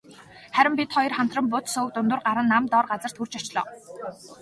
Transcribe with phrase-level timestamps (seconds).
[0.55, 3.65] Харин бид хоёр хамтран бут сөөг дундуур гаран нам доор газарт хүрч очлоо.